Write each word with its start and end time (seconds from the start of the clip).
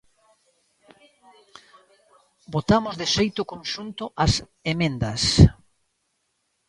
Votamos 2.53 2.95
de 2.99 3.07
xeito 3.15 3.41
conxunto 3.53 4.03
as 4.25 4.33
emendas. 4.73 5.21